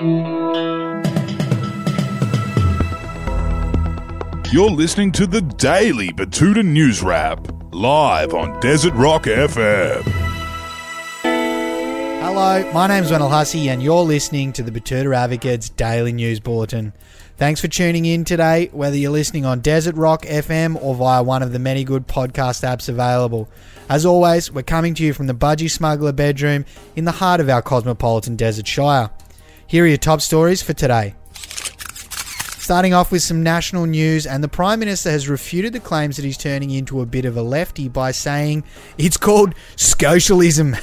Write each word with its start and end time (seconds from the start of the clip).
You're 0.00 0.30
listening 4.70 5.10
to 5.12 5.26
the 5.26 5.40
Daily 5.56 6.10
Betoota 6.10 6.64
News 6.64 7.02
Wrap, 7.02 7.48
live 7.72 8.32
on 8.32 8.60
Desert 8.60 8.94
Rock 8.94 9.24
FM. 9.24 10.02
Hello, 12.20 12.72
my 12.72 12.86
name's 12.86 13.10
Wendell 13.10 13.28
Hussey, 13.28 13.68
and 13.70 13.82
you're 13.82 14.02
listening 14.02 14.52
to 14.52 14.62
the 14.62 14.70
Betoota 14.70 15.16
Advocate's 15.16 15.68
Daily 15.68 16.12
News 16.12 16.38
Bulletin. 16.38 16.92
Thanks 17.36 17.60
for 17.60 17.66
tuning 17.66 18.04
in 18.04 18.24
today, 18.24 18.68
whether 18.70 18.96
you're 18.96 19.10
listening 19.10 19.44
on 19.44 19.58
Desert 19.58 19.96
Rock 19.96 20.22
FM 20.22 20.80
or 20.80 20.94
via 20.94 21.24
one 21.24 21.42
of 21.42 21.50
the 21.50 21.58
many 21.58 21.82
good 21.82 22.06
podcast 22.06 22.62
apps 22.62 22.88
available. 22.88 23.48
As 23.88 24.06
always, 24.06 24.52
we're 24.52 24.62
coming 24.62 24.94
to 24.94 25.02
you 25.02 25.12
from 25.12 25.26
the 25.26 25.34
Budgie 25.34 25.68
Smuggler 25.68 26.12
bedroom 26.12 26.66
in 26.94 27.04
the 27.04 27.10
heart 27.10 27.40
of 27.40 27.48
our 27.48 27.62
cosmopolitan 27.62 28.36
Desert 28.36 28.68
Shire. 28.68 29.10
Here 29.68 29.84
are 29.84 29.86
your 29.86 29.98
top 29.98 30.22
stories 30.22 30.62
for 30.62 30.72
today. 30.72 31.14
Starting 31.34 32.94
off 32.94 33.12
with 33.12 33.22
some 33.22 33.42
national 33.42 33.84
news, 33.84 34.26
and 34.26 34.42
the 34.42 34.48
Prime 34.48 34.80
Minister 34.80 35.10
has 35.10 35.28
refuted 35.28 35.74
the 35.74 35.78
claims 35.78 36.16
that 36.16 36.24
he's 36.24 36.38
turning 36.38 36.70
into 36.70 37.02
a 37.02 37.06
bit 37.06 37.26
of 37.26 37.36
a 37.36 37.42
lefty 37.42 37.86
by 37.86 38.12
saying 38.12 38.64
it's 38.96 39.18
called 39.18 39.54
socialism. 39.76 40.74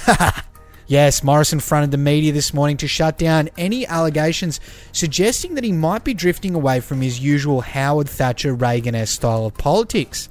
yes, 0.88 1.24
Morrison 1.24 1.60
fronted 1.60 1.90
the 1.90 1.98
media 1.98 2.32
this 2.32 2.54
morning 2.54 2.78
to 2.78 2.88
shut 2.88 3.18
down 3.18 3.50
any 3.58 3.88
allegations 3.88 4.60
suggesting 4.92 5.56
that 5.56 5.64
he 5.64 5.72
might 5.72 6.04
be 6.04 6.14
drifting 6.14 6.54
away 6.54 6.80
from 6.80 7.02
his 7.02 7.20
usual 7.20 7.62
Howard 7.62 8.08
Thatcher 8.08 8.54
Reagan 8.54 8.94
esque 8.94 9.16
style 9.16 9.48
of 9.48 9.56
politics. 9.56 10.30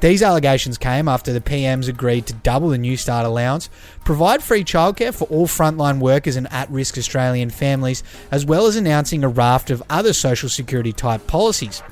These 0.00 0.22
allegations 0.22 0.76
came 0.76 1.08
after 1.08 1.32
the 1.32 1.40
PMs 1.40 1.88
agreed 1.88 2.26
to 2.26 2.34
double 2.34 2.68
the 2.68 2.76
New 2.76 2.98
Start 2.98 3.24
allowance, 3.24 3.70
provide 4.04 4.42
free 4.42 4.62
childcare 4.62 5.14
for 5.14 5.24
all 5.28 5.46
frontline 5.46 6.00
workers 6.00 6.36
and 6.36 6.52
at 6.52 6.70
risk 6.70 6.98
Australian 6.98 7.48
families, 7.48 8.02
as 8.30 8.44
well 8.44 8.66
as 8.66 8.76
announcing 8.76 9.24
a 9.24 9.28
raft 9.28 9.70
of 9.70 9.82
other 9.88 10.12
social 10.12 10.50
security 10.50 10.92
type 10.92 11.26
policies. 11.26 11.82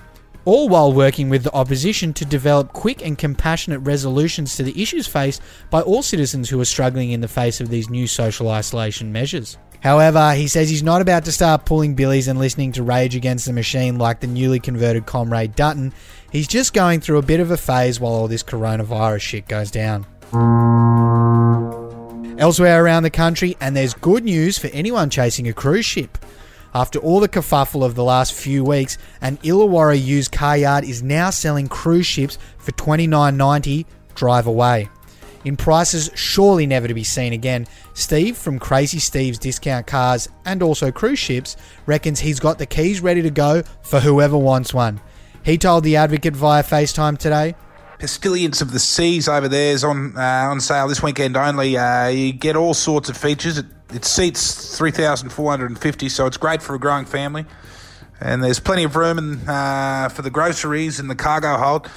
All 0.47 0.69
while 0.69 0.93
working 0.93 1.31
with 1.31 1.43
the 1.43 1.55
opposition 1.55 2.13
to 2.15 2.25
develop 2.27 2.75
quick 2.75 3.05
and 3.05 3.17
compassionate 3.17 3.81
resolutions 3.81 4.57
to 4.57 4.63
the 4.63 4.81
issues 4.81 5.07
faced 5.07 5.41
by 5.71 5.81
all 5.81 6.03
citizens 6.03 6.51
who 6.51 6.61
are 6.61 6.67
struggling 6.67 7.13
in 7.13 7.23
the 7.23 7.29
face 7.29 7.63
of 7.63 7.71
these 7.71 7.89
new 7.89 8.07
social 8.07 8.51
isolation 8.51 9.11
measures. 9.11 9.57
However, 9.81 10.35
he 10.35 10.47
says 10.49 10.69
he's 10.69 10.83
not 10.83 11.01
about 11.01 11.25
to 11.27 11.33
start 11.33 11.65
pulling 11.65 11.95
billies 11.95 12.29
and 12.29 12.39
listening 12.39 12.73
to 12.73 12.83
Rage 12.83 13.17
Against 13.17 13.47
the 13.47 13.53
Machine 13.55 13.99
like 13.99 14.21
the 14.21 14.27
newly 14.27 14.61
converted 14.61 15.07
Comrade 15.07 15.55
Dutton. 15.55 15.95
He's 16.31 16.49
just 16.49 16.75
going 16.75 17.01
through 17.01 17.19
a 17.19 17.23
bit 17.23 17.41
of 17.41 17.51
a 17.51 17.57
phase 17.57 17.99
while 17.99 18.13
all 18.13 18.29
this 18.29 18.43
coronavirus 18.43 19.21
shit 19.21 19.49
goes 19.49 19.71
down. 19.71 20.07
Elsewhere 22.39 22.85
around 22.85 23.05
the 23.05 23.11
country, 23.11 23.57
and 23.61 23.77
there's 23.77 23.95
good 23.95 24.25
news 24.25 24.59
for 24.59 24.67
anyone 24.69 25.09
chasing 25.09 25.49
a 25.49 25.53
cruise 25.53 25.87
ship. 25.87 26.19
After 26.75 26.99
all 26.99 27.21
the 27.21 27.29
kerfuffle 27.29 27.85
of 27.85 27.95
the 27.95 28.05
last 28.05 28.33
few 28.33 28.65
weeks, 28.65 28.99
an 29.21 29.37
Illawarra 29.39 30.03
used 30.03 30.33
car 30.33 30.57
yard 30.57 30.85
is 30.85 31.03
now 31.03 31.31
selling 31.31 31.69
cruise 31.69 32.07
ships 32.07 32.39
for 32.59 32.73
$29.90 32.73 33.87
drive 34.15 34.47
away 34.47 34.89
in 35.45 35.57
prices 35.57 36.11
surely 36.15 36.67
never 36.67 36.89
to 36.89 36.95
be 36.95 37.05
seen 37.05 37.33
again. 37.33 37.67
Steve 37.93 38.37
from 38.37 38.59
Crazy 38.59 38.99
Steve's 38.99 39.39
Discount 39.39 39.87
Cars 39.87 40.29
and 40.45 40.63
also 40.63 40.91
cruise 40.91 41.19
ships 41.19 41.57
reckons 41.87 42.21
he's 42.21 42.41
got 42.41 42.59
the 42.59 42.67
keys 42.67 43.01
ready 43.01 43.23
to 43.23 43.31
go 43.31 43.63
for 43.83 44.01
whoever 44.01 44.37
wants 44.37 44.75
one. 44.75 45.01
He 45.45 45.59
told 45.59 45.85
the 45.85 45.97
Advocate 45.97 46.35
via 46.35 46.63
FaceTime 46.63 47.19
today. 47.19 47.55
Pastilians 47.99 48.61
of 48.61 48.73
the 48.73 48.79
Seas 48.79 49.29
over 49.29 49.49
there 49.49 49.73
is 49.73 49.85
on 49.85 50.17
uh, 50.17 50.49
on 50.51 50.61
sale 50.61 50.89
this 50.89 51.03
weekend 51.03 51.37
only. 51.37 51.77
Uh, 51.77 52.09
you 52.09 52.33
get 52.33 52.57
all 52.57 52.75
sorts 52.75 53.09
of 53.09 53.17
features. 53.17 53.63
It 53.95 54.05
seats 54.05 54.77
3,450, 54.77 56.09
so 56.09 56.27
it's 56.27 56.37
great 56.37 56.61
for 56.61 56.75
a 56.75 56.79
growing 56.79 57.05
family. 57.05 57.47
And 58.21 58.43
there's 58.43 58.61
plenty 58.61 58.85
of 58.85 58.97
room 58.97 59.19
in, 59.19 59.49
uh, 59.49 60.09
for 60.09 60.23
the 60.23 60.31
groceries 60.31 60.99
and 60.99 61.09
the 61.09 61.15
cargo 61.15 61.57
hold. 61.57 61.89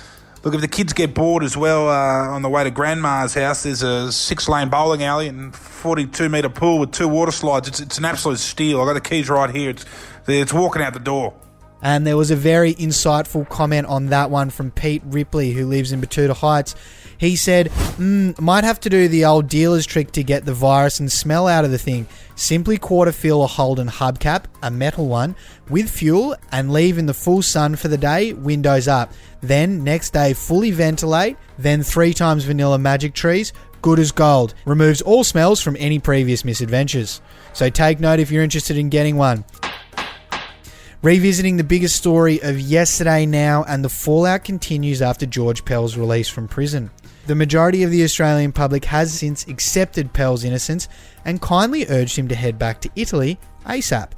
Look, 0.43 0.53
if 0.53 0.61
the 0.61 0.67
kids 0.67 0.93
get 0.93 1.13
bored 1.13 1.43
as 1.43 1.57
well 1.57 1.89
uh, 1.89 2.29
on 2.29 2.41
the 2.41 2.49
way 2.49 2.63
to 2.63 2.71
Grandma's 2.71 3.33
house, 3.33 3.63
there's 3.63 3.81
a 3.81 4.11
six 4.11 4.47
lane 4.47 4.69
bowling 4.69 5.03
alley 5.03 5.27
and 5.27 5.55
42 5.55 6.29
metre 6.29 6.49
pool 6.49 6.79
with 6.79 6.91
two 6.91 7.07
water 7.07 7.31
slides. 7.31 7.67
It's, 7.67 7.79
it's 7.79 7.97
an 7.97 8.05
absolute 8.05 8.39
steal. 8.39 8.79
I've 8.79 8.87
got 8.87 8.93
the 8.93 9.01
keys 9.01 9.29
right 9.29 9.53
here. 9.53 9.71
It's, 9.71 9.85
it's 10.27 10.53
walking 10.53 10.81
out 10.81 10.93
the 10.93 10.99
door. 10.99 11.33
And 11.81 12.07
there 12.07 12.17
was 12.17 12.31
a 12.31 12.35
very 12.35 12.73
insightful 12.73 13.47
comment 13.47 13.87
on 13.87 14.07
that 14.07 14.31
one 14.31 14.49
from 14.49 14.71
Pete 14.71 15.03
Ripley, 15.05 15.51
who 15.51 15.67
lives 15.67 15.91
in 15.91 16.01
Betoota 16.01 16.35
Heights. 16.35 16.75
He 17.19 17.35
said, 17.35 17.69
mm, 17.69 18.39
might 18.39 18.63
have 18.63 18.79
to 18.81 18.89
do 18.89 19.07
the 19.07 19.25
old 19.25 19.47
dealer's 19.47 19.85
trick 19.85 20.11
to 20.13 20.23
get 20.23 20.45
the 20.45 20.53
virus 20.53 20.99
and 20.99 21.11
smell 21.11 21.47
out 21.47 21.65
of 21.65 21.71
the 21.71 21.77
thing. 21.77 22.07
Simply 22.35 22.77
quarter 22.77 23.11
fill 23.11 23.43
a 23.43 23.47
Holden 23.47 23.87
hubcap, 23.87 24.45
a 24.61 24.69
metal 24.69 25.07
one, 25.07 25.35
with 25.69 25.89
fuel 25.89 26.35
and 26.51 26.71
leave 26.71 26.99
in 26.99 27.07
the 27.07 27.13
full 27.13 27.41
sun 27.41 27.75
for 27.75 27.87
the 27.87 27.97
day, 27.97 28.33
windows 28.33 28.87
up. 28.87 29.11
Then, 29.41 29.83
next 29.83 30.13
day, 30.13 30.33
fully 30.33 30.71
ventilate, 30.71 31.37
then 31.57 31.81
three 31.81 32.13
times 32.13 32.43
vanilla 32.43 32.77
magic 32.77 33.13
trees, 33.13 33.53
good 33.81 33.99
as 33.99 34.11
gold. 34.11 34.53
Removes 34.65 35.01
all 35.01 35.23
smells 35.23 35.61
from 35.61 35.75
any 35.79 35.97
previous 35.97 36.45
misadventures. 36.45 37.21
So 37.53 37.69
take 37.69 37.99
note 37.99 38.19
if 38.19 38.29
you're 38.29 38.43
interested 38.43 38.77
in 38.77 38.89
getting 38.89 39.17
one. 39.17 39.43
Revisiting 41.03 41.57
the 41.57 41.63
biggest 41.63 41.95
story 41.95 42.41
of 42.41 42.59
yesterday 42.59 43.27
now, 43.27 43.63
and 43.67 43.85
the 43.85 43.89
fallout 43.89 44.43
continues 44.43 44.99
after 44.99 45.27
George 45.27 45.63
Pell's 45.63 45.95
release 45.95 46.27
from 46.27 46.47
prison. 46.47 46.89
The 47.27 47.35
majority 47.35 47.83
of 47.83 47.91
the 47.91 48.03
Australian 48.03 48.51
public 48.51 48.85
has 48.85 49.13
since 49.13 49.45
accepted 49.47 50.11
Pell's 50.11 50.43
innocence 50.43 50.87
and 51.23 51.39
kindly 51.39 51.85
urged 51.87 52.17
him 52.17 52.27
to 52.29 52.35
head 52.35 52.57
back 52.57 52.81
to 52.81 52.89
Italy 52.95 53.37
ASAP. 53.67 54.09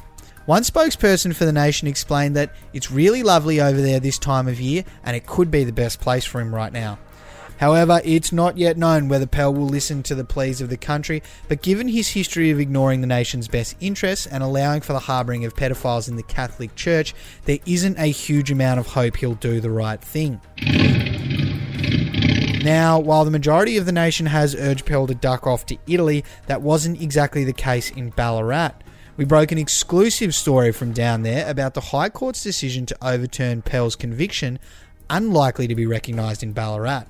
One 0.46 0.64
spokesperson 0.64 1.36
for 1.36 1.44
the 1.44 1.52
nation 1.52 1.90
explained 1.90 2.38
that 2.38 2.56
it's 2.72 2.90
really 2.90 3.24
lovely 3.24 3.60
over 3.60 3.82
there 3.82 4.00
this 4.00 4.18
time 4.18 4.48
of 4.48 4.62
year 4.62 4.86
and 5.04 5.18
it 5.18 5.28
could 5.28 5.52
be 5.52 5.66
the 5.66 5.74
best 5.74 6.00
place 6.00 6.24
for 6.24 6.40
him 6.40 6.56
right 6.56 6.72
now. 6.72 6.98
However, 7.60 8.00
it's 8.06 8.32
not 8.32 8.58
yet 8.58 8.78
known 8.78 9.10
whether 9.10 9.28
Pell 9.28 9.54
will 9.54 9.68
listen 9.68 10.02
to 10.04 10.16
the 10.16 10.24
pleas 10.24 10.62
of 10.62 10.70
the 10.70 10.78
country, 10.78 11.22
but 11.50 11.62
given 11.62 11.90
his 11.90 12.08
history 12.08 12.52
of 12.52 12.60
ignoring 12.60 13.02
the 13.02 13.08
nation's 13.08 13.50
best 13.50 13.76
interests 13.82 14.26
and 14.26 14.42
allowing 14.42 14.80
for 14.80 14.94
the 14.94 15.00
harbouring 15.00 15.44
of 15.44 15.58
pedophiles 15.58 16.08
in 16.08 16.16
the 16.16 16.24
Catholic 16.24 16.74
Church, 16.76 17.14
there 17.44 17.60
isn't 17.66 18.00
a 18.00 18.06
huge 18.06 18.50
amount 18.50 18.80
of 18.80 18.88
hope 18.88 19.18
he'll 19.18 19.34
do 19.34 19.60
the 19.60 19.70
right 19.70 20.02
thing. 20.02 20.40
Now, 22.64 22.98
while 22.98 23.26
the 23.26 23.32
majority 23.32 23.76
of 23.76 23.86
the 23.86 23.92
nation 23.92 24.28
has 24.28 24.56
urged 24.56 24.86
Pell 24.86 25.06
to 25.08 25.16
duck 25.16 25.46
off 25.46 25.66
to 25.66 25.78
Italy, 25.86 26.24
that 26.48 26.62
wasn't 26.62 27.02
exactly 27.02 27.44
the 27.44 27.52
case 27.52 27.92
in 27.92 28.12
Ballarat. 28.12 28.72
We 29.18 29.26
broke 29.26 29.52
an 29.52 29.58
exclusive 29.58 30.34
story 30.34 30.72
from 30.72 30.94
down 30.94 31.24
there 31.24 31.50
about 31.50 31.74
the 31.74 31.82
High 31.82 32.08
Court's 32.08 32.42
decision 32.42 32.86
to 32.86 32.98
overturn 33.06 33.64
Pell's 33.64 33.98
conviction, 33.98 34.60
unlikely 35.10 35.68
to 35.68 35.76
be 35.76 35.86
recognised 35.86 36.42
in 36.42 36.54
Ballarat. 36.54 37.04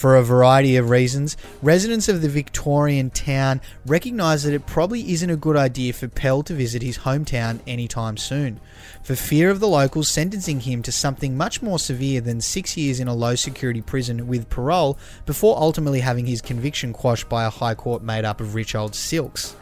For 0.00 0.16
a 0.16 0.24
variety 0.24 0.76
of 0.76 0.88
reasons, 0.88 1.36
residents 1.60 2.08
of 2.08 2.22
the 2.22 2.28
Victorian 2.30 3.10
town 3.10 3.60
recognise 3.84 4.44
that 4.44 4.54
it 4.54 4.64
probably 4.64 5.12
isn't 5.12 5.28
a 5.28 5.36
good 5.36 5.58
idea 5.58 5.92
for 5.92 6.08
Pell 6.08 6.42
to 6.44 6.54
visit 6.54 6.80
his 6.80 6.96
hometown 6.96 7.60
anytime 7.66 8.16
soon, 8.16 8.60
for 9.02 9.14
fear 9.14 9.50
of 9.50 9.60
the 9.60 9.68
locals 9.68 10.08
sentencing 10.08 10.60
him 10.60 10.82
to 10.84 10.90
something 10.90 11.36
much 11.36 11.60
more 11.60 11.78
severe 11.78 12.22
than 12.22 12.40
six 12.40 12.78
years 12.78 12.98
in 12.98 13.08
a 13.08 13.14
low 13.14 13.34
security 13.34 13.82
prison 13.82 14.26
with 14.26 14.48
parole 14.48 14.96
before 15.26 15.58
ultimately 15.58 16.00
having 16.00 16.24
his 16.24 16.40
conviction 16.40 16.94
quashed 16.94 17.28
by 17.28 17.44
a 17.44 17.50
high 17.50 17.74
court 17.74 18.02
made 18.02 18.24
up 18.24 18.40
of 18.40 18.54
rich 18.54 18.74
old 18.74 18.94
silks. 18.94 19.54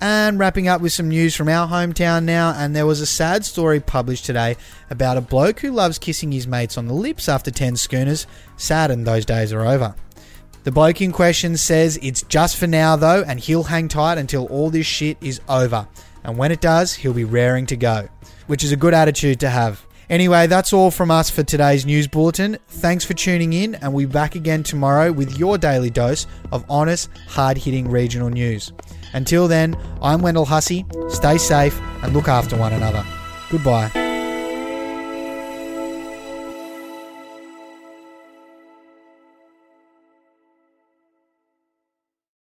And 0.00 0.38
wrapping 0.38 0.68
up 0.68 0.82
with 0.82 0.92
some 0.92 1.08
news 1.08 1.34
from 1.34 1.48
our 1.48 1.66
hometown 1.66 2.24
now, 2.24 2.52
and 2.56 2.76
there 2.76 2.84
was 2.84 3.00
a 3.00 3.06
sad 3.06 3.44
story 3.44 3.80
published 3.80 4.26
today 4.26 4.56
about 4.90 5.16
a 5.16 5.22
bloke 5.22 5.60
who 5.60 5.70
loves 5.70 5.98
kissing 5.98 6.32
his 6.32 6.46
mates 6.46 6.76
on 6.76 6.86
the 6.86 6.92
lips 6.92 7.28
after 7.28 7.50
10 7.50 7.76
schooners. 7.76 8.26
Sad, 8.58 8.90
and 8.90 9.06
those 9.06 9.24
days 9.24 9.52
are 9.54 9.64
over. 9.64 9.94
The 10.64 10.72
bloke 10.72 11.00
in 11.00 11.12
question 11.12 11.56
says 11.56 11.98
it's 12.02 12.22
just 12.22 12.56
for 12.56 12.66
now 12.66 12.96
though, 12.96 13.22
and 13.22 13.40
he'll 13.40 13.62
hang 13.62 13.88
tight 13.88 14.18
until 14.18 14.46
all 14.46 14.68
this 14.68 14.86
shit 14.86 15.16
is 15.20 15.40
over. 15.48 15.86
And 16.24 16.36
when 16.36 16.52
it 16.52 16.60
does, 16.60 16.92
he'll 16.92 17.14
be 17.14 17.24
raring 17.24 17.66
to 17.66 17.76
go, 17.76 18.08
which 18.48 18.64
is 18.64 18.72
a 18.72 18.76
good 18.76 18.92
attitude 18.92 19.40
to 19.40 19.48
have. 19.48 19.86
Anyway, 20.10 20.46
that's 20.46 20.72
all 20.72 20.90
from 20.90 21.10
us 21.10 21.30
for 21.30 21.42
today's 21.42 21.86
news 21.86 22.06
bulletin. 22.06 22.58
Thanks 22.68 23.04
for 23.04 23.14
tuning 23.14 23.52
in, 23.52 23.76
and 23.76 23.94
we'll 23.94 24.06
be 24.06 24.12
back 24.12 24.34
again 24.34 24.62
tomorrow 24.62 25.10
with 25.10 25.38
your 25.38 25.56
daily 25.56 25.90
dose 25.90 26.26
of 26.52 26.64
honest, 26.68 27.10
hard 27.28 27.58
hitting 27.58 27.88
regional 27.88 28.28
news. 28.28 28.72
Until 29.16 29.48
then, 29.48 29.76
I'm 30.02 30.20
Wendell 30.20 30.44
Hussey. 30.44 30.84
Stay 31.08 31.38
safe 31.38 31.80
and 32.02 32.12
look 32.12 32.28
after 32.28 32.54
one 32.54 32.74
another. 32.74 33.02
Goodbye. 33.50 34.05